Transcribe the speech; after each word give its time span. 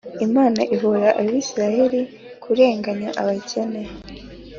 Imana 0.25 0.61
ihora 0.75 1.07
Abisirayeli 1.21 2.01
kurenganya 2.43 3.09
abakene 3.21 3.81